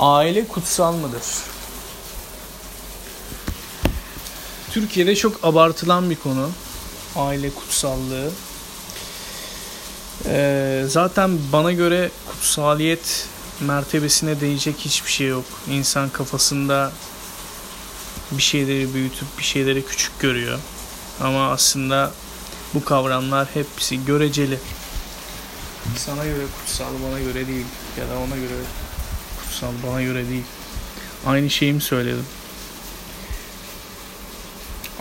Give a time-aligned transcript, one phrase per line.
[0.00, 1.22] Aile kutsal mıdır?
[4.70, 6.50] Türkiye'de çok abartılan bir konu.
[7.16, 8.30] Aile kutsallığı.
[10.26, 13.28] Ee, zaten bana göre kutsaliyet
[13.60, 15.44] mertebesine değecek hiçbir şey yok.
[15.70, 16.92] İnsan kafasında
[18.30, 20.58] bir şeyleri büyütüp bir şeyleri küçük görüyor.
[21.20, 22.12] Ama aslında
[22.74, 24.58] bu kavramlar hepsi göreceli.
[25.96, 27.66] Sana göre kutsal, bana göre değil.
[27.98, 28.54] Ya da ona göre
[29.50, 30.44] kutsal, bana göre değil.
[31.26, 32.26] Aynı şeyi mi söyledim?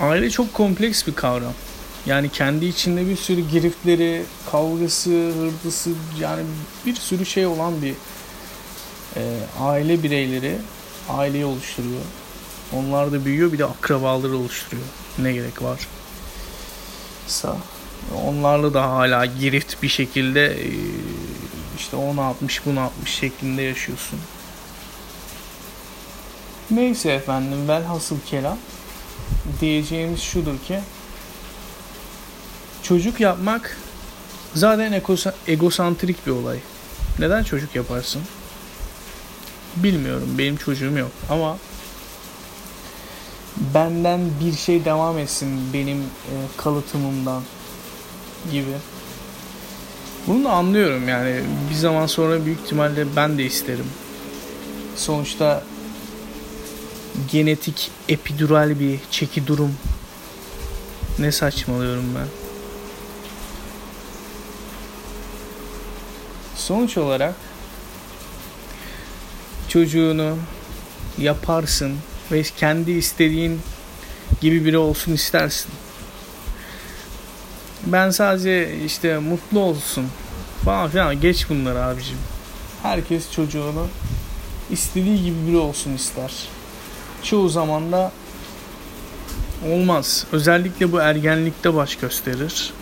[0.02, 1.53] Aile çok kompleks bir kavram.
[2.05, 6.43] Yani kendi içinde bir sürü giriftleri, kavgası, hırdısı yani
[6.85, 7.93] bir sürü şey olan bir
[9.16, 9.21] e,
[9.59, 10.57] aile bireyleri
[11.09, 12.02] aileyi oluşturuyor.
[12.73, 14.88] Onlar da büyüyor bir de akrabaları oluşturuyor.
[15.18, 15.88] Ne gerek var?
[17.27, 17.57] Sa
[18.26, 20.71] onlarla da hala girift bir şekilde e,
[21.77, 24.20] işte onu atmış bunu atmış şeklinde yaşıyorsun.
[26.71, 28.57] Neyse efendim velhasıl kelam
[29.62, 30.79] diyeceğimiz şudur ki
[32.84, 33.77] çocuk yapmak
[34.53, 35.01] zaten
[35.48, 36.59] egosantrik bir olay.
[37.20, 38.21] Neden çocuk yaparsın?
[39.76, 40.29] Bilmiyorum.
[40.37, 41.57] Benim çocuğum yok ama
[43.73, 47.43] benden bir şey devam etsin benim e, kalıtımımdan
[48.51, 48.76] gibi.
[50.27, 51.39] Bunu da anlıyorum yani
[51.70, 53.87] bir zaman sonra büyük ihtimalle ben de isterim.
[54.95, 55.63] Sonuçta
[57.31, 59.75] genetik epidural bir çeki durum.
[61.20, 62.27] Ne saçmalıyorum ben.
[66.56, 67.35] Sonuç olarak
[69.67, 70.38] çocuğunu
[71.17, 71.97] yaparsın
[72.31, 73.61] ve kendi istediğin
[74.41, 75.72] gibi biri olsun istersin.
[77.85, 80.06] Ben sadece işte mutlu olsun
[80.66, 82.17] falan filan geç bunları abicim.
[82.83, 83.88] Herkes çocuğunu
[84.69, 86.31] istediği gibi biri olsun ister.
[87.23, 88.12] Çoğu zaman da
[89.67, 90.25] olmaz.
[90.31, 92.73] Özellikle bu ergenlikte baş gösterir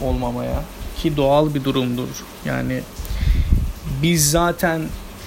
[0.00, 0.64] olmamaya
[0.96, 2.08] ki doğal bir durumdur.
[2.44, 2.80] Yani
[4.02, 4.82] biz zaten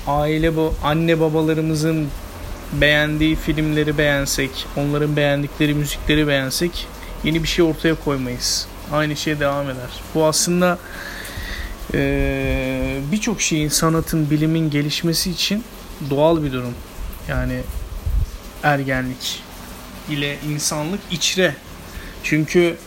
[0.07, 2.07] aile bu anne babalarımızın
[2.73, 6.87] beğendiği filmleri beğensek, onların beğendikleri müzikleri beğensek
[7.23, 8.67] yeni bir şey ortaya koymayız.
[8.91, 9.89] Aynı şey devam eder.
[10.15, 10.77] Bu aslında
[11.93, 15.63] e, birçok şeyin, sanatın, bilimin gelişmesi için
[16.09, 16.73] doğal bir durum.
[17.29, 17.61] Yani
[18.63, 19.44] ergenlik
[20.09, 21.56] ile insanlık içre.
[22.23, 22.78] Çünkü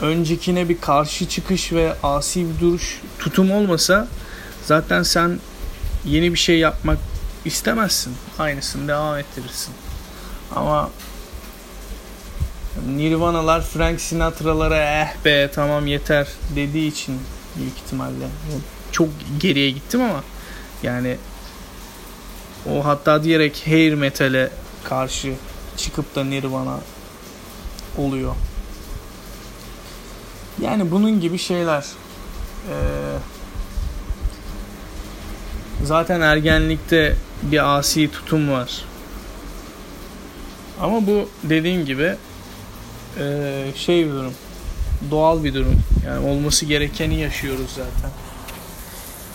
[0.00, 4.08] öncekine bir karşı çıkış ve asi bir duruş tutum olmasa
[4.64, 5.38] zaten sen
[6.04, 6.98] yeni bir şey yapmak
[7.44, 8.14] istemezsin.
[8.38, 9.74] Aynısını devam ettirirsin.
[10.56, 10.90] Ama
[12.96, 17.20] Nirvana'lar Frank Sinatra'lara eh be tamam yeter dediği için
[17.56, 18.26] büyük ihtimalle
[18.92, 19.08] çok
[19.40, 20.24] geriye gittim ama
[20.82, 21.16] yani
[22.70, 24.50] o hatta diyerek hair metal'e
[24.84, 25.34] karşı
[25.76, 26.78] çıkıp da Nirvana
[27.98, 28.34] oluyor.
[30.60, 31.84] Yani bunun gibi şeyler.
[32.68, 32.74] Ee,
[35.84, 38.84] zaten ergenlikte bir asi tutum var.
[40.80, 42.16] Ama bu dediğim gibi
[43.18, 44.34] e, şey bir durum.
[45.10, 45.82] Doğal bir durum.
[46.06, 48.10] Yani olması gerekeni yaşıyoruz zaten.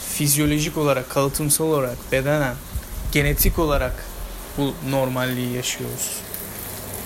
[0.09, 2.55] Fizyolojik olarak, kalıtımsal olarak, bedenen,
[3.17, 4.03] genetik olarak
[4.57, 6.21] bu normalliği yaşıyoruz.